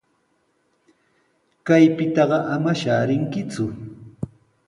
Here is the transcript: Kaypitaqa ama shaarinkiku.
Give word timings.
Kaypitaqa 1.67 2.37
ama 2.55 2.71
shaarinkiku. 2.81 3.65